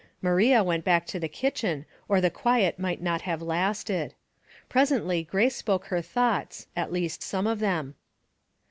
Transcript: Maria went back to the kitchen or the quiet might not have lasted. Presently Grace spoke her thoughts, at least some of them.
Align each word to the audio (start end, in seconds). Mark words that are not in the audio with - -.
Maria 0.19 0.63
went 0.63 0.83
back 0.83 1.05
to 1.05 1.19
the 1.19 1.27
kitchen 1.29 1.85
or 2.07 2.19
the 2.19 2.31
quiet 2.31 2.79
might 2.79 3.03
not 3.03 3.21
have 3.21 3.39
lasted. 3.39 4.15
Presently 4.67 5.23
Grace 5.23 5.55
spoke 5.57 5.85
her 5.93 6.01
thoughts, 6.01 6.65
at 6.75 6.91
least 6.91 7.21
some 7.21 7.45
of 7.45 7.59
them. 7.59 7.93